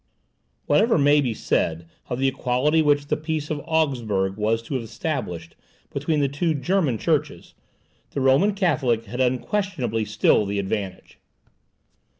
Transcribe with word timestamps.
Whatever 0.65 0.97
may 0.97 1.21
be 1.21 1.35
said 1.35 1.87
of 2.09 2.17
the 2.17 2.27
equality 2.27 2.81
which 2.81 3.05
the 3.05 3.15
peace 3.15 3.51
of 3.51 3.61
Augsburg 3.65 4.35
was 4.35 4.63
to 4.63 4.73
have 4.73 4.81
established 4.81 5.55
between 5.91 6.21
the 6.21 6.27
two 6.27 6.55
German 6.55 6.97
churches, 6.97 7.53
the 8.09 8.19
Roman 8.19 8.55
Catholic 8.55 9.05
had 9.05 9.21
unquestionably 9.21 10.05
still 10.05 10.47
the 10.47 10.57
advantage. 10.57 11.19